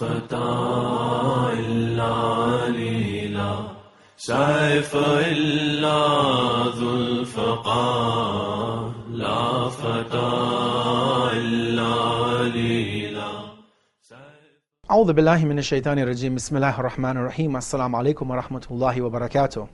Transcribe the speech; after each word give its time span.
فتى 0.00 0.52
إلا 1.52 2.04
علي 2.04 3.28
لا 3.28 3.56
سيف 4.16 4.96
إلا 4.96 5.98
ذو 6.76 6.90
الفقار 6.94 8.92
لا 9.10 9.68
فتى 9.68 10.32
إلا 11.32 11.92
علي 12.24 13.10
لا 13.10 13.30
أعوذ 14.90 15.12
بالله 15.12 15.44
من 15.44 15.58
الشيطان 15.58 15.98
الرجيم 15.98 16.34
بسم 16.34 16.56
الله 16.56 16.80
الرحمن 16.80 17.16
الرحيم 17.16 17.56
السلام 17.56 17.96
عليكم 17.96 18.30
ورحمة 18.30 18.66
الله 18.70 19.02
وبركاته 19.02 19.68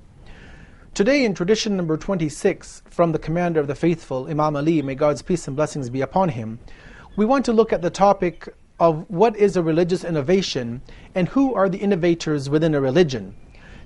Today 0.94 1.24
in 1.24 1.32
tradition 1.34 1.76
number 1.76 1.96
26 1.96 2.82
from 2.90 3.12
the 3.12 3.18
commander 3.18 3.60
of 3.60 3.66
the 3.66 3.74
faithful 3.74 4.26
Imam 4.28 4.56
Ali 4.56 4.82
may 4.82 4.94
God's 4.94 5.22
peace 5.22 5.46
and 5.48 5.56
blessings 5.56 5.88
be 5.90 6.00
upon 6.00 6.28
him 6.30 6.58
we 7.16 7.24
want 7.24 7.44
to 7.44 7.52
look 7.52 7.72
at 7.72 7.82
the 7.82 7.90
topic 7.90 8.48
of 8.79 9.05
what 9.09 9.35
is 9.35 9.55
a 9.55 9.63
religious 9.63 10.03
innovation 10.03 10.81
and 11.15 11.27
who 11.29 11.53
are 11.53 11.69
the 11.69 11.77
innovators 11.77 12.49
within 12.49 12.75
a 12.75 12.81
religion. 12.81 13.35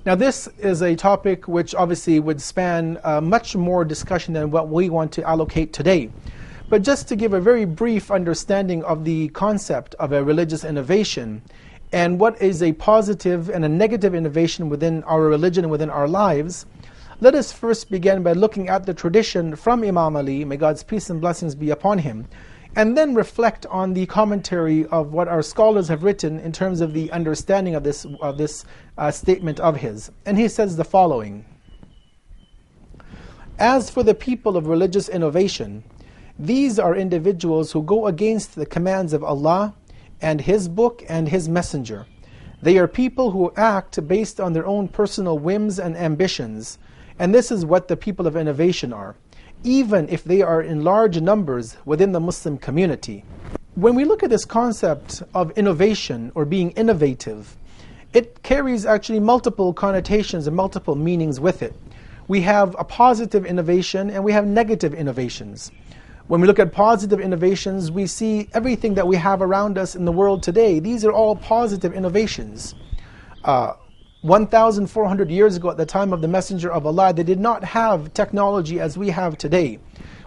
Now, 0.05 0.15
this 0.15 0.47
is 0.57 0.81
a 0.81 0.95
topic 0.95 1.47
which 1.47 1.75
obviously 1.75 2.19
would 2.19 2.41
span 2.41 2.99
uh, 3.03 3.21
much 3.21 3.55
more 3.55 3.85
discussion 3.85 4.33
than 4.33 4.49
what 4.49 4.67
we 4.67 4.89
want 4.89 5.11
to 5.13 5.23
allocate 5.23 5.73
today. 5.73 6.09
But 6.69 6.81
just 6.81 7.07
to 7.09 7.15
give 7.15 7.33
a 7.33 7.39
very 7.39 7.65
brief 7.65 8.09
understanding 8.09 8.83
of 8.83 9.05
the 9.05 9.27
concept 9.29 9.93
of 9.95 10.11
a 10.11 10.23
religious 10.23 10.63
innovation 10.63 11.41
and 11.91 12.19
what 12.19 12.41
is 12.41 12.63
a 12.63 12.71
positive 12.73 13.49
and 13.49 13.65
a 13.65 13.69
negative 13.69 14.15
innovation 14.15 14.69
within 14.69 15.03
our 15.03 15.21
religion 15.21 15.65
and 15.65 15.71
within 15.71 15.89
our 15.89 16.07
lives, 16.07 16.65
let 17.19 17.35
us 17.35 17.51
first 17.51 17.91
begin 17.91 18.23
by 18.23 18.33
looking 18.33 18.69
at 18.69 18.85
the 18.85 18.93
tradition 18.93 19.55
from 19.55 19.83
Imam 19.83 20.15
Ali, 20.15 20.43
may 20.45 20.57
God's 20.57 20.81
peace 20.81 21.09
and 21.09 21.21
blessings 21.21 21.53
be 21.53 21.69
upon 21.69 21.99
him, 21.99 22.25
and 22.75 22.97
then 22.97 23.13
reflect 23.13 23.65
on 23.65 23.93
the 23.93 24.05
commentary 24.05 24.85
of 24.85 25.11
what 25.11 25.27
our 25.27 25.41
scholars 25.41 25.89
have 25.89 26.03
written 26.03 26.39
in 26.39 26.51
terms 26.51 26.81
of 26.81 26.93
the 26.93 27.11
understanding 27.11 27.75
of 27.75 27.83
this, 27.83 28.05
of 28.21 28.37
this 28.37 28.65
uh, 28.97 29.11
statement 29.11 29.59
of 29.59 29.77
his. 29.77 30.11
And 30.25 30.37
he 30.37 30.47
says 30.47 30.77
the 30.77 30.83
following 30.83 31.45
As 33.59 33.89
for 33.89 34.03
the 34.03 34.15
people 34.15 34.55
of 34.55 34.67
religious 34.67 35.09
innovation, 35.09 35.83
these 36.39 36.79
are 36.79 36.95
individuals 36.95 37.73
who 37.73 37.83
go 37.83 38.07
against 38.07 38.55
the 38.55 38.65
commands 38.65 39.13
of 39.13 39.23
Allah 39.23 39.75
and 40.21 40.41
His 40.41 40.67
book 40.67 41.03
and 41.09 41.27
His 41.27 41.49
messenger. 41.49 42.07
They 42.61 42.77
are 42.77 42.87
people 42.87 43.31
who 43.31 43.51
act 43.55 44.07
based 44.07 44.39
on 44.39 44.53
their 44.53 44.65
own 44.65 44.87
personal 44.87 45.37
whims 45.37 45.77
and 45.79 45.95
ambitions, 45.97 46.77
and 47.19 47.33
this 47.33 47.51
is 47.51 47.65
what 47.65 47.87
the 47.87 47.97
people 47.97 48.27
of 48.27 48.35
innovation 48.35 48.93
are 48.93 49.15
even 49.63 50.09
if 50.09 50.23
they 50.23 50.41
are 50.41 50.61
in 50.61 50.83
large 50.83 51.19
numbers 51.19 51.77
within 51.85 52.11
the 52.11 52.19
Muslim 52.19 52.57
community. 52.57 53.23
When 53.75 53.95
we 53.95 54.03
look 54.05 54.23
at 54.23 54.29
this 54.29 54.45
concept 54.45 55.23
of 55.33 55.51
innovation 55.51 56.31
or 56.35 56.45
being 56.45 56.71
innovative, 56.71 57.55
it 58.13 58.43
carries 58.43 58.85
actually 58.85 59.19
multiple 59.19 59.73
connotations 59.73 60.47
and 60.47 60.55
multiple 60.55 60.95
meanings 60.95 61.39
with 61.39 61.61
it. 61.61 61.73
We 62.27 62.41
have 62.41 62.75
a 62.77 62.83
positive 62.83 63.45
innovation 63.45 64.09
and 64.09 64.23
we 64.23 64.33
have 64.33 64.45
negative 64.45 64.93
innovations. 64.93 65.71
When 66.27 66.39
we 66.41 66.47
look 66.47 66.59
at 66.59 66.71
positive 66.71 67.19
innovations, 67.19 67.91
we 67.91 68.07
see 68.07 68.49
everything 68.53 68.93
that 68.95 69.07
we 69.07 69.17
have 69.17 69.41
around 69.41 69.77
us 69.77 69.95
in 69.95 70.05
the 70.05 70.11
world 70.11 70.43
today. 70.43 70.79
These 70.79 71.03
are 71.03 71.11
all 71.11 71.35
positive 71.35 71.93
innovations. 71.93 72.75
Uh, 73.43 73.73
1,400 74.21 75.31
years 75.31 75.57
ago, 75.57 75.71
at 75.71 75.77
the 75.77 75.85
time 75.85 76.13
of 76.13 76.21
the 76.21 76.27
Messenger 76.27 76.71
of 76.71 76.85
Allah, 76.85 77.11
they 77.11 77.23
did 77.23 77.39
not 77.39 77.63
have 77.63 78.13
technology 78.13 78.79
as 78.79 78.95
we 78.95 79.09
have 79.09 79.35
today, 79.35 79.79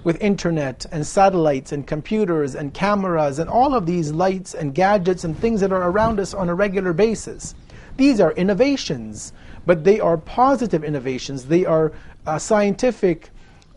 with 0.02 0.20
internet 0.20 0.84
and 0.90 1.06
satellites 1.06 1.70
and 1.70 1.86
computers 1.86 2.56
and 2.56 2.74
cameras 2.74 3.38
and 3.38 3.48
all 3.48 3.72
of 3.72 3.86
these 3.86 4.10
lights 4.10 4.52
and 4.52 4.74
gadgets 4.74 5.22
and 5.22 5.38
things 5.38 5.60
that 5.60 5.72
are 5.72 5.90
around 5.90 6.18
us 6.18 6.34
on 6.34 6.48
a 6.48 6.54
regular 6.54 6.92
basis. 6.92 7.54
These 7.96 8.20
are 8.20 8.32
innovations, 8.32 9.32
but 9.64 9.84
they 9.84 10.00
are 10.00 10.16
positive 10.16 10.82
innovations. 10.82 11.44
They 11.44 11.64
are 11.64 11.92
uh, 12.26 12.40
scientific, 12.40 13.30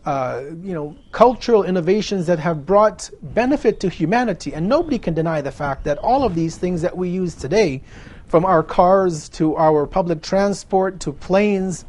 uh, 0.04 0.42
you 0.62 0.74
know, 0.74 0.96
cultural 1.12 1.62
innovations 1.62 2.26
that 2.26 2.40
have 2.40 2.66
brought 2.66 3.08
benefit 3.22 3.78
to 3.80 3.88
humanity. 3.88 4.52
And 4.52 4.68
nobody 4.68 4.98
can 4.98 5.14
deny 5.14 5.42
the 5.42 5.52
fact 5.52 5.84
that 5.84 5.98
all 5.98 6.24
of 6.24 6.34
these 6.34 6.56
things 6.56 6.82
that 6.82 6.96
we 6.96 7.08
use 7.08 7.36
today 7.36 7.82
from 8.28 8.44
our 8.44 8.62
cars 8.62 9.28
to 9.30 9.56
our 9.56 9.86
public 9.86 10.22
transport 10.22 11.00
to 11.00 11.12
planes 11.12 11.84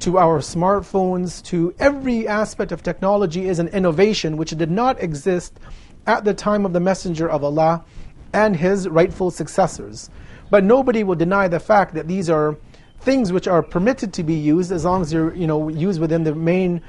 to 0.00 0.18
our 0.18 0.40
smartphones 0.40 1.42
to 1.44 1.72
every 1.78 2.26
aspect 2.26 2.72
of 2.72 2.82
technology 2.82 3.46
is 3.46 3.60
an 3.60 3.68
innovation 3.68 4.36
which 4.36 4.50
did 4.50 4.70
not 4.70 5.00
exist 5.00 5.60
at 6.06 6.24
the 6.24 6.34
time 6.34 6.66
of 6.66 6.72
the 6.72 6.80
Messenger 6.80 7.30
of 7.30 7.44
Allah 7.44 7.84
and 8.32 8.56
his 8.56 8.88
rightful 8.88 9.30
successors. 9.30 10.10
But 10.50 10.64
nobody 10.64 11.04
will 11.04 11.14
deny 11.14 11.46
the 11.46 11.60
fact 11.60 11.94
that 11.94 12.08
these 12.08 12.28
are 12.28 12.56
things 13.00 13.32
which 13.32 13.46
are 13.46 13.62
permitted 13.62 14.12
to 14.14 14.22
be 14.22 14.34
used 14.34 14.72
as 14.72 14.84
long 14.84 15.02
as 15.02 15.10
they're 15.10 15.34
you 15.34 15.46
know, 15.46 15.68
used 15.68 16.00
within 16.00 16.24
the 16.24 16.34
main 16.34 16.82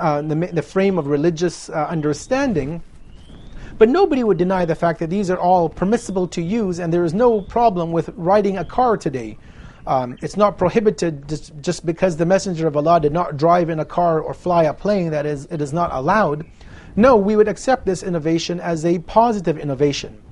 uh, 0.00 0.22
the, 0.22 0.34
the 0.34 0.62
frame 0.62 0.98
of 0.98 1.06
religious 1.06 1.68
uh, 1.68 1.86
understanding. 1.88 2.82
But 3.78 3.90
nobody 3.90 4.24
would 4.24 4.38
deny 4.38 4.64
the 4.64 4.74
fact 4.74 5.00
that 5.00 5.10
these 5.10 5.30
are 5.30 5.38
all 5.38 5.68
permissible 5.68 6.26
to 6.28 6.42
use, 6.42 6.78
and 6.78 6.92
there 6.92 7.04
is 7.04 7.12
no 7.12 7.42
problem 7.42 7.92
with 7.92 8.08
riding 8.16 8.56
a 8.56 8.64
car 8.64 8.96
today. 8.96 9.36
Um, 9.86 10.16
it's 10.22 10.36
not 10.36 10.56
prohibited 10.56 11.28
just, 11.28 11.52
just 11.60 11.84
because 11.84 12.16
the 12.16 12.26
Messenger 12.26 12.66
of 12.66 12.76
Allah 12.76 13.00
did 13.00 13.12
not 13.12 13.36
drive 13.36 13.68
in 13.68 13.78
a 13.78 13.84
car 13.84 14.20
or 14.20 14.32
fly 14.34 14.64
a 14.64 14.72
plane, 14.72 15.10
that 15.10 15.26
is, 15.26 15.46
it 15.46 15.60
is 15.60 15.72
not 15.72 15.92
allowed. 15.92 16.46
No, 16.96 17.16
we 17.16 17.36
would 17.36 17.48
accept 17.48 17.84
this 17.84 18.02
innovation 18.02 18.58
as 18.60 18.84
a 18.84 18.98
positive 19.00 19.58
innovation. 19.58 20.22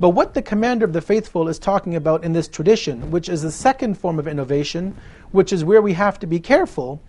But 0.00 0.10
what 0.10 0.34
the 0.34 0.42
commander 0.42 0.84
of 0.84 0.92
the 0.92 1.00
faithful 1.00 1.48
is 1.48 1.60
talking 1.60 1.94
about 1.94 2.24
in 2.24 2.32
this 2.32 2.48
tradition, 2.48 3.12
which 3.12 3.28
is 3.28 3.42
the 3.42 3.52
second 3.52 3.96
form 3.96 4.18
of 4.18 4.26
innovation, 4.26 4.96
which 5.30 5.52
is 5.52 5.64
where 5.64 5.80
we 5.80 5.92
have 5.92 6.18
to 6.18 6.26
be 6.26 6.40
careful, 6.40 7.00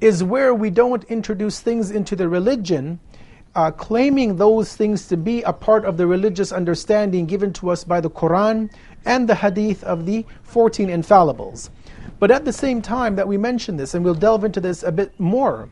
is 0.00 0.24
where 0.24 0.52
we 0.52 0.70
don't 0.70 1.04
introduce 1.04 1.60
things 1.60 1.92
into 1.92 2.16
the 2.16 2.28
religion 2.28 2.98
uh, 3.54 3.70
claiming 3.70 4.36
those 4.36 4.74
things 4.74 5.06
to 5.08 5.16
be 5.16 5.42
a 5.42 5.52
part 5.52 5.84
of 5.84 5.96
the 5.96 6.06
religious 6.06 6.52
understanding 6.52 7.26
given 7.26 7.52
to 7.52 7.70
us 7.70 7.84
by 7.84 8.00
the 8.00 8.10
Quran 8.10 8.70
and 9.04 9.28
the 9.28 9.34
hadith 9.34 9.84
of 9.84 10.06
the 10.06 10.26
14 10.42 10.88
infallibles. 10.88 11.70
But 12.18 12.30
at 12.30 12.44
the 12.44 12.52
same 12.52 12.82
time 12.82 13.16
that 13.16 13.28
we 13.28 13.36
mention 13.36 13.76
this, 13.76 13.94
and 13.94 14.04
we'll 14.04 14.14
delve 14.14 14.44
into 14.44 14.60
this 14.60 14.82
a 14.82 14.92
bit 14.92 15.18
more, 15.20 15.68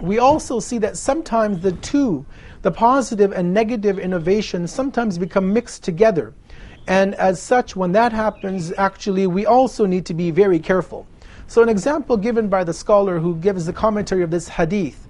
we 0.00 0.18
also 0.18 0.60
see 0.60 0.78
that 0.78 0.96
sometimes 0.96 1.60
the 1.60 1.72
two, 1.72 2.24
the 2.62 2.70
positive 2.70 3.32
and 3.32 3.52
negative 3.52 3.98
innovations, 3.98 4.72
sometimes 4.72 5.18
become 5.18 5.52
mixed 5.52 5.82
together. 5.82 6.32
And 6.86 7.14
as 7.16 7.40
such, 7.40 7.76
when 7.76 7.92
that 7.92 8.12
happens, 8.12 8.72
actually, 8.78 9.26
we 9.26 9.46
also 9.46 9.84
need 9.86 10.06
to 10.06 10.14
be 10.14 10.30
very 10.30 10.58
careful. 10.58 11.06
So, 11.46 11.62
an 11.62 11.68
example 11.68 12.16
given 12.16 12.48
by 12.48 12.64
the 12.64 12.72
scholar 12.72 13.18
who 13.18 13.36
gives 13.36 13.66
the 13.66 13.72
commentary 13.72 14.22
of 14.22 14.30
this 14.30 14.48
hadith 14.48 15.06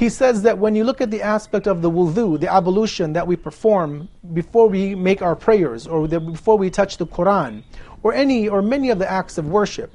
he 0.00 0.08
says 0.08 0.40
that 0.40 0.56
when 0.56 0.74
you 0.74 0.82
look 0.82 1.02
at 1.02 1.10
the 1.10 1.20
aspect 1.20 1.66
of 1.66 1.82
the 1.82 1.90
wudu, 1.90 2.40
the 2.40 2.50
ablution 2.50 3.12
that 3.12 3.26
we 3.26 3.36
perform 3.36 4.08
before 4.32 4.66
we 4.66 4.94
make 4.94 5.20
our 5.20 5.36
prayers 5.36 5.86
or 5.86 6.08
before 6.08 6.56
we 6.56 6.70
touch 6.70 6.96
the 6.96 7.06
Quran 7.06 7.62
or 8.02 8.14
any 8.14 8.48
or 8.48 8.62
many 8.62 8.88
of 8.88 8.98
the 8.98 9.10
acts 9.10 9.36
of 9.36 9.48
worship, 9.48 9.92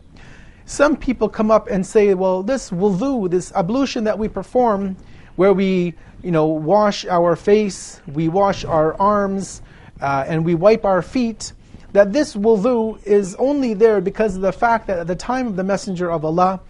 some 0.67 0.95
people 0.95 1.27
come 1.27 1.49
up 1.49 1.67
and 1.71 1.83
say, 1.83 2.13
well, 2.13 2.43
this 2.43 2.69
wudu, 2.69 3.27
this 3.31 3.51
ablution 3.53 4.03
that 4.03 4.19
we 4.19 4.27
perform, 4.27 4.95
where 5.37 5.53
we 5.53 5.95
you 6.21 6.29
know, 6.29 6.45
wash 6.45 7.07
our 7.07 7.35
face, 7.35 7.99
we 8.05 8.29
wash 8.29 8.63
our 8.63 8.93
arms, 9.01 9.63
uh, 10.01 10.23
and 10.27 10.45
we 10.45 10.53
wipe 10.53 10.85
our 10.85 11.01
feet, 11.01 11.51
that 11.93 12.13
this 12.13 12.35
wudu 12.35 13.03
is 13.07 13.33
only 13.39 13.73
there 13.73 14.01
because 14.01 14.35
of 14.35 14.43
the 14.43 14.51
fact 14.51 14.85
that 14.85 14.99
at 14.99 15.07
the 15.07 15.15
time 15.15 15.47
of 15.47 15.55
the 15.55 15.63
Messenger 15.63 16.11
of 16.11 16.23
Allah, 16.23 16.61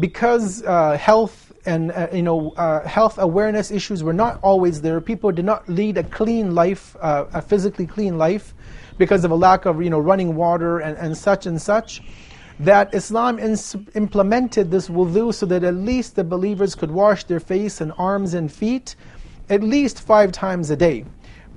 because 0.00 0.64
uh, 0.64 0.96
health 0.96 1.41
and 1.66 1.92
uh, 1.92 2.08
you 2.12 2.22
know 2.22 2.50
uh, 2.52 2.86
health 2.86 3.18
awareness 3.18 3.70
issues 3.70 4.02
were 4.02 4.12
not 4.12 4.38
always 4.42 4.80
there. 4.80 5.00
People 5.00 5.32
did 5.32 5.44
not 5.44 5.68
lead 5.68 5.98
a 5.98 6.04
clean 6.04 6.54
life, 6.54 6.96
uh, 7.00 7.26
a 7.32 7.42
physically 7.42 7.86
clean 7.86 8.18
life, 8.18 8.54
because 8.98 9.24
of 9.24 9.30
a 9.30 9.34
lack 9.34 9.64
of 9.66 9.82
you 9.82 9.90
know 9.90 9.98
running 9.98 10.34
water 10.34 10.80
and, 10.80 10.96
and 10.98 11.16
such 11.16 11.46
and 11.46 11.60
such. 11.60 12.02
That 12.60 12.94
Islam 12.94 13.38
ins- 13.38 13.76
implemented 13.94 14.70
this 14.70 14.88
wudu 14.88 15.34
so 15.34 15.46
that 15.46 15.64
at 15.64 15.74
least 15.74 16.16
the 16.16 16.24
believers 16.24 16.74
could 16.74 16.90
wash 16.90 17.24
their 17.24 17.40
face 17.40 17.80
and 17.80 17.92
arms 17.98 18.34
and 18.34 18.52
feet 18.52 18.94
at 19.48 19.62
least 19.62 20.00
five 20.00 20.32
times 20.32 20.70
a 20.70 20.76
day. 20.76 21.04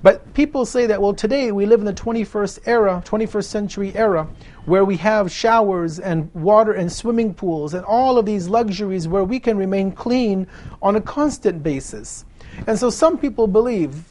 But 0.02 0.34
people 0.34 0.66
say 0.66 0.86
that, 0.86 1.00
well, 1.00 1.14
today 1.14 1.52
we 1.52 1.66
live 1.66 1.80
in 1.80 1.86
the 1.86 1.92
21st 1.92 2.60
era, 2.66 3.02
21st 3.06 3.44
century 3.44 3.94
era, 3.94 4.28
where 4.66 4.84
we 4.84 4.96
have 4.96 5.30
showers 5.30 5.98
and 5.98 6.32
water 6.34 6.72
and 6.72 6.90
swimming 6.90 7.32
pools 7.32 7.74
and 7.74 7.84
all 7.84 8.18
of 8.18 8.26
these 8.26 8.48
luxuries 8.48 9.08
where 9.08 9.24
we 9.24 9.40
can 9.40 9.56
remain 9.56 9.90
clean 9.90 10.46
on 10.82 10.96
a 10.96 11.00
constant 11.00 11.62
basis. 11.62 12.24
And 12.66 12.78
so 12.78 12.90
some 12.90 13.16
people 13.16 13.46
believe 13.46 14.04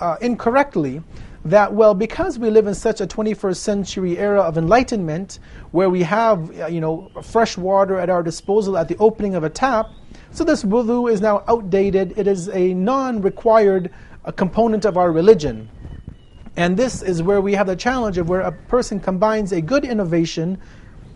uh, 0.00 0.16
incorrectly 0.20 1.02
that, 1.44 1.72
well, 1.72 1.94
because 1.94 2.38
we 2.38 2.50
live 2.50 2.66
in 2.66 2.74
such 2.74 3.00
a 3.00 3.06
21st 3.06 3.56
century 3.56 4.18
era 4.18 4.40
of 4.40 4.56
enlightenment, 4.58 5.40
where 5.72 5.90
we 5.90 6.02
have, 6.02 6.60
uh, 6.60 6.66
you 6.66 6.80
know, 6.80 7.10
fresh 7.22 7.56
water 7.56 7.98
at 7.98 8.08
our 8.10 8.22
disposal 8.22 8.78
at 8.78 8.88
the 8.88 8.96
opening 8.98 9.34
of 9.34 9.42
a 9.42 9.50
tap, 9.50 9.88
so 10.30 10.44
this 10.44 10.62
wudu 10.62 11.12
is 11.12 11.20
now 11.20 11.44
outdated. 11.46 12.16
It 12.16 12.26
is 12.26 12.48
a 12.48 12.72
non-required 12.74 13.90
component 14.36 14.84
of 14.84 14.96
our 14.96 15.12
religion. 15.12 15.68
And 16.56 16.76
this 16.76 17.02
is 17.02 17.22
where 17.22 17.40
we 17.40 17.54
have 17.54 17.66
the 17.66 17.76
challenge 17.76 18.18
of 18.18 18.28
where 18.28 18.42
a 18.42 18.52
person 18.52 19.00
combines 19.00 19.52
a 19.52 19.60
good 19.60 19.84
innovation, 19.84 20.58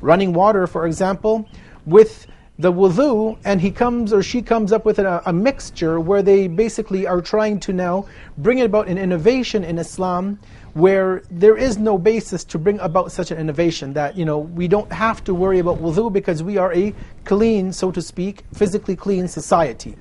running 0.01 0.33
water, 0.33 0.67
for 0.67 0.87
example, 0.87 1.47
with 1.85 2.27
the 2.59 2.73
wudu, 2.73 3.37
and 3.45 3.61
he 3.61 3.71
comes 3.71 4.15
or 4.15 4.23
she 4.23 4.41
comes 4.41 4.73
up 4.73 4.87
with 4.87 4.99
a, 4.99 5.23
a, 5.27 5.33
mixture 5.33 6.01
where 6.01 6.23
they 6.23 6.49
basically 6.49 7.07
are 7.07 7.21
trying 7.21 7.61
to 7.61 7.73
now 7.73 8.07
bring 8.39 8.63
about 8.63 8.89
an 8.89 8.97
innovation 8.97 9.63
in 9.63 9.79
Islam 9.79 10.39
where 10.73 11.23
there 11.31 11.57
is 11.57 11.77
no 11.77 11.99
basis 11.99 12.45
to 12.45 12.59
bring 12.59 12.79
about 12.81 13.13
such 13.13 13.31
an 13.31 13.37
innovation 13.37 13.93
that 13.93 14.17
you 14.17 14.25
know 14.25 14.39
we 14.39 14.69
don't 14.69 14.91
have 14.91 15.23
to 15.25 15.35
worry 15.35 15.59
about 15.59 15.79
wudu 15.79 16.11
because 16.11 16.43
we 16.43 16.57
are 16.57 16.73
a 16.73 16.95
clean, 17.25 17.73
so 17.73 17.91
to 17.91 18.01
speak, 18.01 18.43
physically 18.55 18.97
clean 18.97 19.29
society. 19.29 19.95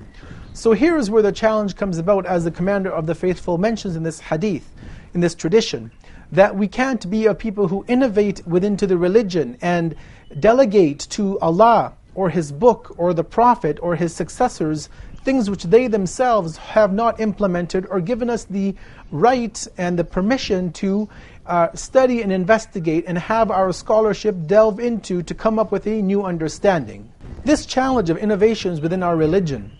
So 0.54 0.72
here 0.72 0.96
is 0.96 1.10
where 1.10 1.22
the 1.22 1.32
challenge 1.32 1.76
comes 1.76 1.98
about, 1.98 2.24
as 2.24 2.44
the 2.44 2.50
commander 2.50 2.90
of 2.90 3.04
the 3.04 3.14
faithful 3.14 3.58
mentions 3.58 3.96
in 3.96 4.02
this 4.02 4.18
hadith, 4.20 4.72
in 5.16 5.20
this 5.20 5.34
tradition, 5.34 5.90
that 6.30 6.54
we 6.54 6.68
can't 6.68 7.08
be 7.10 7.24
a 7.24 7.34
people 7.34 7.68
who 7.68 7.84
innovate 7.88 8.46
within 8.46 8.76
to 8.76 8.86
the 8.86 8.98
religion 8.98 9.56
and 9.62 9.96
delegate 10.38 11.00
to 11.10 11.38
Allah 11.40 11.94
or 12.14 12.28
His 12.28 12.52
book 12.52 12.94
or 12.98 13.14
the 13.14 13.24
Prophet 13.24 13.78
or 13.80 13.96
His 13.96 14.14
successors 14.14 14.90
things 15.24 15.50
which 15.50 15.64
they 15.64 15.88
themselves 15.88 16.56
have 16.56 16.92
not 16.92 17.18
implemented 17.18 17.84
or 17.90 18.00
given 18.00 18.30
us 18.30 18.44
the 18.44 18.72
right 19.10 19.66
and 19.76 19.98
the 19.98 20.04
permission 20.04 20.72
to 20.72 21.08
uh, 21.46 21.66
study 21.74 22.22
and 22.22 22.30
investigate 22.30 23.04
and 23.08 23.18
have 23.18 23.50
our 23.50 23.72
scholarship 23.72 24.36
delve 24.46 24.78
into 24.78 25.24
to 25.24 25.34
come 25.34 25.58
up 25.58 25.72
with 25.72 25.84
a 25.88 26.00
new 26.00 26.22
understanding. 26.22 27.10
This 27.44 27.66
challenge 27.66 28.08
of 28.08 28.18
innovations 28.18 28.80
within 28.80 29.02
our 29.02 29.16
religion 29.16 29.72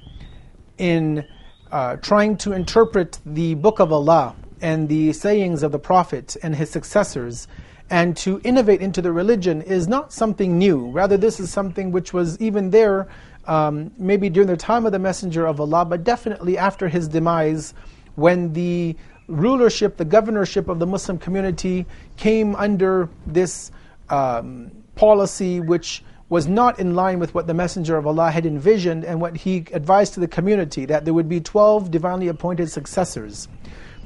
in 0.78 1.24
uh, 1.70 1.96
trying 1.96 2.36
to 2.38 2.52
interpret 2.52 3.20
the 3.24 3.54
Book 3.54 3.78
of 3.78 3.92
Allah 3.92 4.34
and 4.60 4.88
the 4.88 5.12
sayings 5.12 5.62
of 5.62 5.72
the 5.72 5.78
Prophet 5.78 6.36
and 6.42 6.54
his 6.56 6.70
successors 6.70 7.48
and 7.88 8.16
to 8.16 8.40
innovate 8.42 8.80
into 8.80 9.00
the 9.00 9.12
religion 9.12 9.62
is 9.62 9.86
not 9.86 10.12
something 10.12 10.58
new. 10.58 10.90
Rather, 10.90 11.16
this 11.16 11.38
is 11.38 11.50
something 11.50 11.92
which 11.92 12.12
was 12.12 12.40
even 12.40 12.70
there 12.70 13.06
um, 13.46 13.92
maybe 13.96 14.28
during 14.28 14.48
the 14.48 14.56
time 14.56 14.86
of 14.86 14.92
the 14.92 14.98
Messenger 14.98 15.46
of 15.46 15.60
Allah, 15.60 15.84
but 15.84 16.02
definitely 16.02 16.58
after 16.58 16.88
his 16.88 17.06
demise, 17.06 17.74
when 18.16 18.52
the 18.54 18.96
rulership, 19.28 19.96
the 19.96 20.04
governorship 20.04 20.68
of 20.68 20.78
the 20.78 20.86
Muslim 20.86 21.18
community 21.18 21.86
came 22.16 22.56
under 22.56 23.08
this 23.26 23.70
um, 24.08 24.70
policy 24.96 25.60
which 25.60 26.02
was 26.28 26.48
not 26.48 26.80
in 26.80 26.96
line 26.96 27.20
with 27.20 27.34
what 27.34 27.46
the 27.46 27.54
Messenger 27.54 27.96
of 27.96 28.06
Allah 28.06 28.30
had 28.30 28.46
envisioned 28.46 29.04
and 29.04 29.20
what 29.20 29.36
he 29.36 29.58
advised 29.72 30.14
to 30.14 30.20
the 30.20 30.26
community 30.26 30.84
that 30.84 31.04
there 31.04 31.14
would 31.14 31.28
be 31.28 31.40
12 31.40 31.90
divinely 31.90 32.26
appointed 32.26 32.68
successors. 32.68 33.46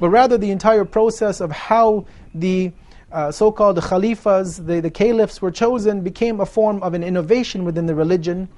But 0.01 0.09
rather, 0.09 0.35
the 0.35 0.49
entire 0.49 0.83
process 0.83 1.41
of 1.41 1.51
how 1.51 2.07
the 2.33 2.71
uh, 3.11 3.31
so 3.31 3.51
called 3.51 3.77
khalifas, 3.77 4.65
the, 4.65 4.79
the 4.79 4.89
caliphs 4.89 5.43
were 5.43 5.51
chosen, 5.51 6.01
became 6.01 6.39
a 6.39 6.45
form 6.47 6.81
of 6.81 6.95
an 6.95 7.03
innovation 7.03 7.65
within 7.65 7.85
the 7.85 7.93
religion. 7.93 8.49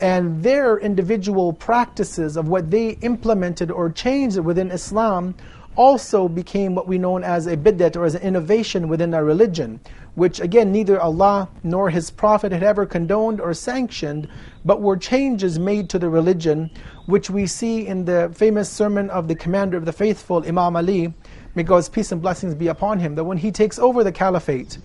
And 0.00 0.44
their 0.44 0.78
individual 0.78 1.52
practices 1.52 2.36
of 2.36 2.46
what 2.46 2.70
they 2.70 2.90
implemented 3.00 3.72
or 3.72 3.90
changed 3.90 4.38
within 4.38 4.70
Islam 4.70 5.34
also 5.76 6.26
became 6.28 6.74
what 6.74 6.88
we 6.88 6.98
know 6.98 7.18
as 7.18 7.46
a 7.46 7.56
bid'at 7.56 7.96
or 7.96 8.04
as 8.04 8.14
an 8.14 8.22
innovation 8.22 8.88
within 8.88 9.14
our 9.14 9.24
religion, 9.24 9.78
which 10.14 10.40
again 10.40 10.72
neither 10.72 11.00
Allah 11.00 11.48
nor 11.62 11.90
His 11.90 12.10
Prophet 12.10 12.50
had 12.50 12.62
ever 12.62 12.86
condoned 12.86 13.40
or 13.40 13.54
sanctioned, 13.54 14.28
but 14.64 14.80
were 14.80 14.96
changes 14.96 15.58
made 15.58 15.88
to 15.90 15.98
the 15.98 16.08
religion, 16.08 16.70
which 17.04 17.30
we 17.30 17.46
see 17.46 17.86
in 17.86 18.04
the 18.06 18.30
famous 18.34 18.70
sermon 18.70 19.10
of 19.10 19.28
the 19.28 19.34
Commander 19.34 19.76
of 19.76 19.84
the 19.84 19.92
Faithful, 19.92 20.44
Imam 20.46 20.76
Ali, 20.76 21.12
may 21.54 21.62
God's 21.62 21.88
peace 21.88 22.10
and 22.12 22.20
blessings 22.20 22.54
be 22.54 22.68
upon 22.68 22.98
him, 22.98 23.14
that 23.14 23.24
when 23.24 23.38
he 23.38 23.52
takes 23.52 23.78
over 23.78 24.02
the 24.02 24.12
caliphate 24.12 24.78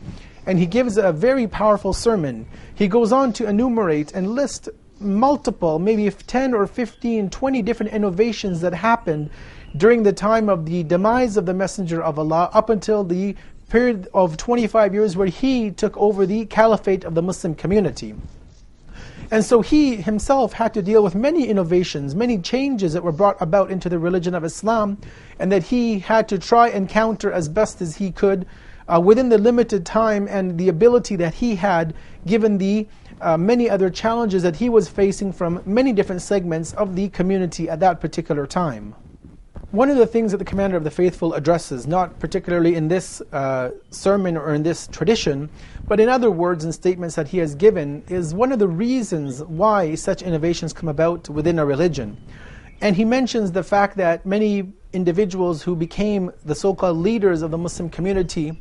and 0.45 0.59
he 0.59 0.65
gives 0.65 0.97
a 0.97 1.11
very 1.11 1.47
powerful 1.47 1.93
sermon, 1.93 2.45
he 2.75 2.88
goes 2.88 3.11
on 3.11 3.31
to 3.33 3.47
enumerate 3.47 4.11
and 4.13 4.31
list 4.31 4.69
multiple, 4.99 5.79
maybe 5.79 6.09
10 6.09 6.53
or 6.53 6.67
15, 6.67 7.29
20 7.29 7.61
different 7.61 7.91
innovations 7.91 8.61
that 8.61 8.73
happened 8.73 9.29
during 9.75 10.03
the 10.03 10.13
time 10.13 10.50
of 10.50 10.65
the 10.65 10.83
demise 10.83 11.38
of 11.38 11.45
the 11.45 11.53
Messenger 11.53 12.03
of 12.03 12.19
Allah 12.19 12.50
up 12.53 12.69
until 12.69 13.03
the 13.03 13.35
period 13.69 14.07
of 14.13 14.35
25 14.35 14.94
years 14.94 15.15
where 15.15 15.27
he 15.27 15.71
took 15.71 15.95
over 15.95 16.25
the 16.25 16.45
caliphate 16.45 17.06
of 17.06 17.15
the 17.15 17.21
Muslim 17.21 17.56
community. 17.56 18.13
And 19.31 19.45
so 19.45 19.62
he 19.62 19.95
himself 19.95 20.51
had 20.51 20.73
to 20.73 20.81
deal 20.81 21.01
with 21.01 21.15
many 21.15 21.47
innovations, 21.47 22.13
many 22.13 22.38
changes 22.38 22.91
that 22.91 23.01
were 23.01 23.13
brought 23.13 23.41
about 23.41 23.71
into 23.71 23.88
the 23.88 23.97
religion 23.97 24.35
of 24.35 24.44
Islam, 24.44 24.97
and 25.39 25.50
that 25.53 25.63
he 25.63 26.00
had 26.00 26.27
to 26.27 26.38
try 26.38 26.67
and 26.67 26.89
counter 26.89 27.31
as 27.31 27.47
best 27.47 27.81
as 27.81 27.95
he 27.95 28.12
could 28.12 28.45
uh, 28.94 29.00
within 29.00 29.29
the 29.29 29.38
limited 29.38 29.85
time 29.85 30.27
and 30.27 30.57
the 30.57 30.67
ability 30.67 31.15
that 31.15 31.35
he 31.35 31.56
had, 31.56 31.94
given 32.27 32.57
the 32.57 32.85
uh, 33.21 33.38
many 33.38 33.69
other 33.69 33.89
challenges 33.89 34.44
that 34.44 34.57
he 34.57 34.67
was 34.67 34.89
facing 34.89 35.31
from 35.31 35.62
many 35.65 35.94
different 35.94 36.21
segments 36.21 36.74
of 36.74 36.97
the 36.97 37.07
community 37.09 37.69
at 37.69 37.79
that 37.79 38.01
particular 38.01 38.45
time. 38.45 38.94
One 39.71 39.89
of 39.89 39.95
the 39.95 40.06
things 40.06 40.33
that 40.33 40.38
the 40.38 40.44
commander 40.44 40.75
of 40.75 40.83
the 40.83 40.91
faithful 40.91 41.33
addresses, 41.33 41.88
not 41.88 42.19
particularly 42.19 42.75
in 42.75 42.89
this 42.89 43.21
uh, 43.31 43.69
sermon 43.89 44.35
or 44.35 44.53
in 44.53 44.63
this 44.63 44.85
tradition, 44.88 45.50
but 45.88 45.97
in 45.97 46.09
other 46.09 46.29
words 46.29 46.65
and 46.65 46.73
statements 46.73 47.15
that 47.15 47.29
he 47.29 47.38
has 47.38 47.56
given, 47.56 48.03
is 48.09 48.33
one 48.33 48.51
of 48.51 48.59
the 48.59 48.68
reasons 48.68 49.41
why 49.44 49.95
such 49.95 50.23
innovations 50.23 50.73
come 50.73 50.89
about 50.89 51.29
within 51.29 51.57
a 51.57 51.65
religion. 51.65 52.18
And 52.81 52.97
he 52.97 53.06
mentions 53.06 53.53
the 53.53 53.63
fact 53.63 53.95
that 53.95 54.25
many 54.25 54.73
individuals 54.91 55.63
who 55.63 55.74
became 55.77 56.33
the 56.44 56.53
so 56.53 56.75
called 56.75 56.97
leaders 56.97 57.41
of 57.41 57.51
the 57.51 57.57
Muslim 57.57 57.89
community 57.89 58.59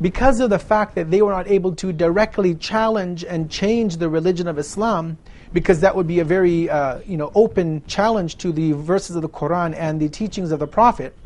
because 0.00 0.38
of 0.38 0.50
the 0.50 0.58
fact 0.60 0.94
that 0.94 1.10
they 1.10 1.20
were 1.20 1.32
not 1.32 1.48
able 1.48 1.74
to 1.74 1.92
directly 1.92 2.54
challenge 2.54 3.24
and 3.24 3.50
change 3.50 3.96
the 3.96 4.08
religion 4.08 4.46
of 4.46 4.56
Islam, 4.56 5.18
because 5.52 5.80
that 5.80 5.94
would 5.94 6.06
be 6.06 6.20
a 6.20 6.24
very 6.24 6.68
uh, 6.68 7.00
you 7.06 7.16
know, 7.16 7.30
open 7.34 7.84
challenge 7.86 8.36
to 8.38 8.52
the 8.52 8.72
verses 8.72 9.16
of 9.16 9.22
the 9.22 9.28
Quran 9.28 9.74
and 9.76 10.00
the 10.00 10.08
teachings 10.08 10.52
of 10.52 10.58
the 10.58 10.66
Prophet, 10.66 11.16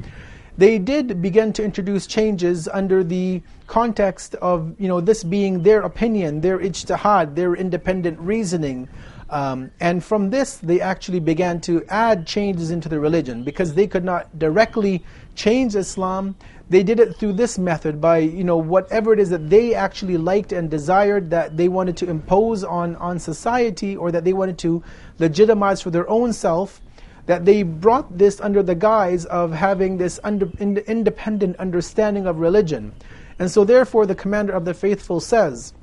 they 0.58 0.78
did 0.78 1.22
begin 1.22 1.52
to 1.54 1.64
introduce 1.64 2.06
changes 2.06 2.68
under 2.68 3.02
the 3.02 3.42
context 3.66 4.34
of 4.36 4.78
you 4.78 4.86
know, 4.86 5.00
this 5.00 5.24
being 5.24 5.62
their 5.62 5.80
opinion, 5.80 6.40
their 6.40 6.58
ijtihad, 6.58 7.34
their 7.34 7.54
independent 7.54 8.18
reasoning. 8.20 8.88
Um, 9.30 9.70
and 9.80 10.04
from 10.04 10.28
this, 10.28 10.58
they 10.58 10.80
actually 10.82 11.20
began 11.20 11.60
to 11.62 11.82
add 11.88 12.26
changes 12.26 12.70
into 12.70 12.90
the 12.90 13.00
religion 13.00 13.44
because 13.44 13.72
they 13.72 13.86
could 13.86 14.04
not 14.04 14.38
directly 14.38 15.02
change 15.34 15.74
Islam 15.74 16.36
they 16.72 16.82
did 16.82 16.98
it 16.98 17.16
through 17.16 17.34
this 17.34 17.58
method 17.58 18.00
by 18.00 18.16
you 18.16 18.42
know 18.42 18.56
whatever 18.56 19.12
it 19.12 19.20
is 19.20 19.28
that 19.28 19.50
they 19.50 19.74
actually 19.74 20.16
liked 20.16 20.52
and 20.52 20.70
desired 20.70 21.28
that 21.28 21.54
they 21.54 21.68
wanted 21.68 21.98
to 21.98 22.08
impose 22.08 22.64
on 22.64 22.96
on 22.96 23.18
society 23.18 23.94
or 23.94 24.10
that 24.10 24.24
they 24.24 24.32
wanted 24.32 24.56
to 24.56 24.82
legitimize 25.18 25.82
for 25.82 25.90
their 25.90 26.08
own 26.08 26.32
self 26.32 26.80
that 27.26 27.44
they 27.44 27.62
brought 27.62 28.16
this 28.16 28.40
under 28.40 28.62
the 28.62 28.74
guise 28.74 29.26
of 29.26 29.52
having 29.52 29.98
this 29.98 30.18
under, 30.24 30.50
in, 30.58 30.78
independent 30.78 31.56
understanding 31.56 32.26
of 32.26 32.38
religion. 32.38 32.92
And 33.38 33.50
so 33.50 33.64
therefore 33.64 34.06
the 34.06 34.14
commander 34.14 34.54
of 34.54 34.64
the 34.64 34.74
faithful 34.74 35.20
says 35.20 35.74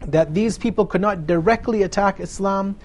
that 0.00 0.32
these 0.32 0.56
people 0.56 0.86
could 0.86 1.00
not 1.00 1.26
directly 1.26 1.82
attack 1.82 2.20
Islam 2.20 2.76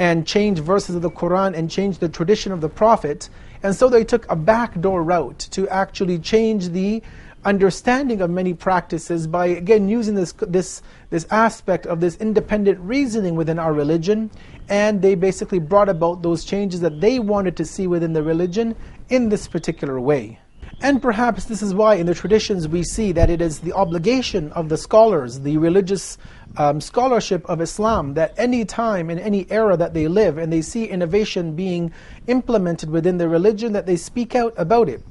and 0.00 0.26
change 0.26 0.58
verses 0.58 0.96
of 0.96 1.02
the 1.02 1.10
Quran 1.10 1.54
and 1.54 1.70
change 1.70 1.98
the 1.98 2.08
tradition 2.08 2.52
of 2.52 2.62
the 2.62 2.70
Prophet. 2.70 3.28
And 3.62 3.76
so 3.76 3.90
they 3.90 4.02
took 4.02 4.28
a 4.30 4.34
backdoor 4.34 5.02
route 5.02 5.38
to 5.50 5.68
actually 5.68 6.18
change 6.18 6.70
the 6.70 7.02
understanding 7.44 8.22
of 8.22 8.30
many 8.30 8.54
practices 8.54 9.26
by 9.26 9.46
again 9.46 9.88
using 9.90 10.14
this 10.14 10.32
this 10.32 10.82
this 11.10 11.26
aspect 11.30 11.86
of 11.86 12.00
this 12.00 12.16
independent 12.16 12.78
reasoning 12.80 13.34
within 13.34 13.58
our 13.58 13.74
religion. 13.74 14.30
And 14.70 15.02
they 15.02 15.14
basically 15.16 15.58
brought 15.58 15.90
about 15.90 16.22
those 16.22 16.44
changes 16.46 16.80
that 16.80 17.02
they 17.02 17.18
wanted 17.18 17.58
to 17.58 17.66
see 17.66 17.86
within 17.86 18.14
the 18.14 18.22
religion 18.22 18.76
in 19.10 19.28
this 19.28 19.46
particular 19.48 20.00
way 20.00 20.38
and 20.82 21.02
perhaps 21.02 21.44
this 21.44 21.62
is 21.62 21.74
why 21.74 21.94
in 21.94 22.06
the 22.06 22.14
traditions 22.14 22.68
we 22.68 22.82
see 22.82 23.12
that 23.12 23.28
it 23.30 23.40
is 23.40 23.60
the 23.60 23.72
obligation 23.72 24.50
of 24.52 24.68
the 24.68 24.76
scholars 24.76 25.40
the 25.40 25.56
religious 25.58 26.16
um, 26.56 26.80
scholarship 26.80 27.44
of 27.48 27.60
Islam 27.60 28.14
that 28.14 28.34
any 28.36 28.64
time 28.64 29.10
in 29.10 29.18
any 29.18 29.50
era 29.50 29.76
that 29.76 29.94
they 29.94 30.08
live 30.08 30.38
and 30.38 30.52
they 30.52 30.62
see 30.62 30.84
innovation 30.84 31.54
being 31.54 31.92
implemented 32.26 32.90
within 32.90 33.18
their 33.18 33.28
religion, 33.28 33.72
that 33.72 33.86
they 33.86 33.96
speak 33.96 34.34
out 34.34 34.54
about 34.56 34.88
it. 34.88 35.02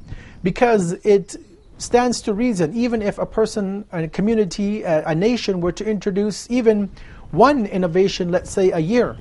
Because 0.44 0.94
it 1.06 1.36
stands 1.78 2.22
to 2.22 2.34
reason, 2.34 2.74
even 2.76 3.02
if 3.02 3.18
a 3.18 3.26
person, 3.26 3.86
a 3.92 4.08
community, 4.08 4.84
a, 4.84 5.06
a 5.06 5.16
nation 5.16 5.62
were 5.62 5.72
to 5.72 5.86
introduce 5.86 6.50
even 6.50 6.90
one 7.32 7.66
innovation, 7.66 8.32
let's 8.32 8.50
say 8.50 8.72
a 8.72 8.80
year, 8.80 9.18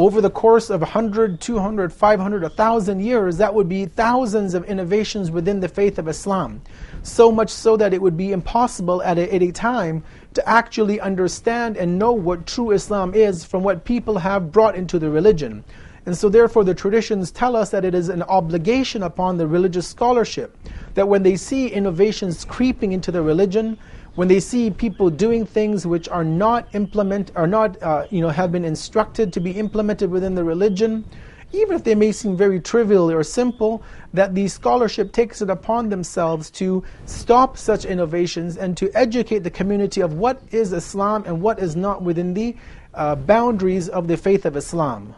over 0.00 0.22
the 0.22 0.30
course 0.30 0.70
of 0.70 0.80
100, 0.80 1.42
200, 1.42 1.92
500, 1.92 2.42
1,000 2.42 3.00
years, 3.00 3.36
that 3.36 3.54
would 3.54 3.68
be 3.68 3.84
thousands 3.84 4.54
of 4.54 4.64
innovations 4.64 5.30
within 5.30 5.60
the 5.60 5.68
faith 5.68 5.98
of 5.98 6.08
Islam. 6.08 6.62
So 7.02 7.30
much 7.30 7.50
so 7.50 7.76
that 7.76 7.92
it 7.92 8.00
would 8.00 8.16
be 8.16 8.32
impossible 8.32 9.02
at 9.02 9.18
a, 9.18 9.52
time 9.52 10.02
to 10.32 10.48
actually 10.48 11.00
understand 11.00 11.76
and 11.76 11.98
know 11.98 12.12
what 12.12 12.46
true 12.46 12.70
Islam 12.70 13.14
is 13.14 13.44
from 13.44 13.62
what 13.62 13.84
people 13.84 14.16
have 14.16 14.50
brought 14.50 14.74
into 14.74 14.98
the 14.98 15.10
religion. 15.10 15.62
And 16.06 16.16
so, 16.16 16.30
therefore, 16.30 16.64
the 16.64 16.74
traditions 16.74 17.30
tell 17.30 17.54
us 17.54 17.70
that 17.70 17.84
it 17.84 17.94
is 17.94 18.08
an 18.08 18.22
obligation 18.22 19.02
upon 19.02 19.36
the 19.36 19.46
religious 19.46 19.86
scholarship 19.86 20.56
that 20.94 21.08
when 21.08 21.22
they 21.22 21.36
see 21.36 21.68
innovations 21.68 22.46
creeping 22.46 22.92
into 22.92 23.12
the 23.12 23.20
religion, 23.20 23.76
when 24.20 24.28
they 24.28 24.38
see 24.38 24.70
people 24.70 25.08
doing 25.08 25.46
things 25.46 25.86
which 25.86 26.06
are 26.10 26.24
not 26.24 26.74
implement, 26.74 27.32
are 27.36 27.46
not, 27.46 27.82
uh, 27.82 28.06
you 28.10 28.20
know, 28.20 28.28
have 28.28 28.52
been 28.52 28.66
instructed 28.66 29.32
to 29.32 29.40
be 29.40 29.52
implemented 29.52 30.10
within 30.10 30.34
the 30.34 30.44
religion, 30.44 31.06
even 31.52 31.74
if 31.74 31.84
they 31.84 31.94
may 31.94 32.12
seem 32.12 32.36
very 32.36 32.60
trivial 32.60 33.10
or 33.10 33.22
simple, 33.22 33.82
that 34.12 34.34
the 34.34 34.46
scholarship 34.46 35.12
takes 35.12 35.40
it 35.40 35.48
upon 35.48 35.88
themselves 35.88 36.50
to 36.50 36.84
stop 37.06 37.56
such 37.56 37.86
innovations 37.86 38.58
and 38.58 38.76
to 38.76 38.94
educate 38.94 39.38
the 39.38 39.50
community 39.50 40.02
of 40.02 40.12
what 40.12 40.38
is 40.50 40.74
Islam 40.74 41.24
and 41.24 41.40
what 41.40 41.58
is 41.58 41.74
not 41.74 42.02
within 42.02 42.34
the 42.34 42.54
uh, 42.92 43.14
boundaries 43.14 43.88
of 43.88 44.06
the 44.06 44.18
faith 44.18 44.44
of 44.44 44.54
Islam. 44.54 45.14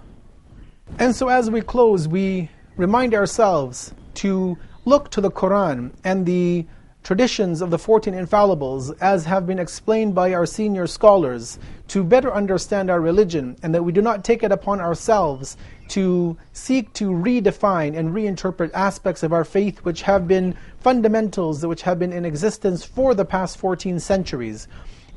And 1.00 1.12
so, 1.12 1.26
as 1.26 1.50
we 1.50 1.60
close, 1.60 2.06
we 2.06 2.50
remind 2.76 3.14
ourselves 3.14 3.94
to 4.22 4.56
look 4.84 5.10
to 5.10 5.20
the 5.20 5.32
Quran 5.32 5.90
and 6.04 6.24
the 6.24 6.66
traditions 7.02 7.60
of 7.60 7.70
the 7.70 7.78
14 7.78 8.14
infallibles 8.14 8.96
as 9.00 9.24
have 9.24 9.46
been 9.46 9.58
explained 9.58 10.14
by 10.14 10.32
our 10.32 10.46
senior 10.46 10.86
scholars 10.86 11.58
to 11.88 12.04
better 12.04 12.32
understand 12.32 12.90
our 12.90 13.00
religion 13.00 13.56
and 13.62 13.74
that 13.74 13.82
we 13.82 13.92
do 13.92 14.00
not 14.00 14.24
take 14.24 14.42
it 14.42 14.52
upon 14.52 14.80
ourselves 14.80 15.56
to 15.88 16.36
seek 16.52 16.92
to 16.92 17.10
redefine 17.10 17.96
and 17.96 18.14
reinterpret 18.14 18.70
aspects 18.72 19.22
of 19.22 19.32
our 19.32 19.44
faith 19.44 19.78
which 19.80 20.02
have 20.02 20.28
been 20.28 20.56
fundamentals 20.78 21.66
which 21.66 21.82
have 21.82 21.98
been 21.98 22.12
in 22.12 22.24
existence 22.24 22.84
for 22.84 23.14
the 23.14 23.24
past 23.24 23.58
14 23.58 23.98
centuries 23.98 24.68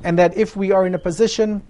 and 0.03 0.17
that 0.17 0.35
if 0.35 0.55
we 0.55 0.71
are 0.71 0.87
in 0.87 0.95
a 0.95 0.99
position 0.99 1.61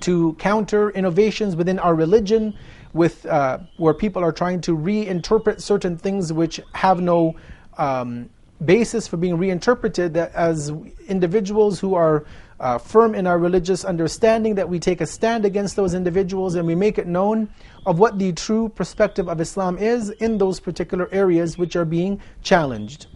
to 0.00 0.34
counter 0.34 0.90
innovations 0.90 1.56
within 1.56 1.78
our 1.78 1.94
religion 1.94 2.54
with 2.92 3.24
uh, 3.26 3.58
where 3.76 3.94
people 3.94 4.22
are 4.22 4.32
trying 4.32 4.60
to 4.60 4.76
reinterpret 4.76 5.60
certain 5.60 5.96
things 5.96 6.32
which 6.32 6.60
have 6.74 7.00
no 7.00 7.34
um, 7.78 8.28
basis 8.64 9.06
for 9.06 9.16
being 9.16 9.36
reinterpreted 9.36 10.14
that 10.14 10.32
as 10.34 10.70
individuals 11.08 11.80
who 11.80 11.94
are 11.94 12.24
uh, 12.60 12.76
firm 12.78 13.14
in 13.14 13.26
our 13.26 13.38
religious 13.38 13.84
understanding, 13.84 14.54
that 14.56 14.68
we 14.68 14.78
take 14.78 15.00
a 15.00 15.06
stand 15.06 15.44
against 15.44 15.76
those 15.76 15.94
individuals 15.94 16.54
and 16.54 16.66
we 16.66 16.74
make 16.74 16.98
it 16.98 17.06
known 17.06 17.48
of 17.86 17.98
what 17.98 18.18
the 18.18 18.32
true 18.32 18.68
perspective 18.68 19.28
of 19.28 19.40
Islam 19.40 19.78
is 19.78 20.10
in 20.10 20.36
those 20.38 20.60
particular 20.60 21.08
areas 21.10 21.56
which 21.56 21.74
are 21.74 21.86
being 21.86 22.20
challenged. 22.42 23.06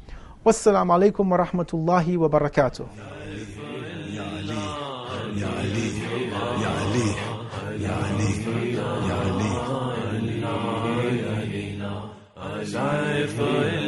Wassalamu 0.47 0.93
alaikum 0.99 1.29
wa 1.29 1.39
rahmatullahi 1.39 2.17
wa 2.17 2.29
barakatuh. 2.29 2.89
Life 12.73 13.84